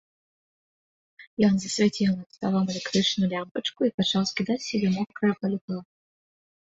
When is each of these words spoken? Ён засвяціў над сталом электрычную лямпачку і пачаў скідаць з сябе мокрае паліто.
Ён 1.47 1.53
засвяціў 1.65 2.09
над 2.19 2.29
сталом 2.37 2.65
электрычную 2.75 3.27
лямпачку 3.37 3.81
і 3.89 3.93
пачаў 4.01 4.21
скідаць 4.33 4.59
з 4.65 4.67
сябе 4.73 4.89
мокрае 5.01 5.33
паліто. 5.45 5.75